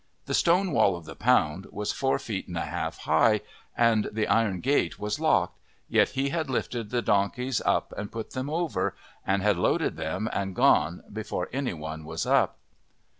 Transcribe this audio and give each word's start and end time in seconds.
The 0.25 0.33
stone 0.33 0.71
wall 0.71 0.95
of 0.95 1.05
the 1.05 1.13
pound 1.15 1.67
was 1.67 1.91
four 1.91 2.17
feet 2.17 2.47
and 2.47 2.57
a 2.57 2.61
half 2.65 2.97
high 2.97 3.41
and 3.77 4.09
the 4.11 4.27
iron 4.27 4.59
gate 4.59 4.97
was 4.97 5.19
locked, 5.19 5.59
yet 5.87 6.09
he 6.17 6.29
had 6.29 6.49
lifted 6.49 6.89
the 6.89 7.03
donkeys 7.03 7.61
up 7.67 7.93
and 7.95 8.11
put 8.11 8.31
them 8.31 8.49
over 8.49 8.95
and 9.27 9.43
had 9.43 9.57
loaded 9.57 9.97
them 9.97 10.27
and 10.33 10.55
gone 10.55 11.03
before 11.13 11.49
anyone 11.53 12.03
was 12.03 12.25
up. 12.25 12.57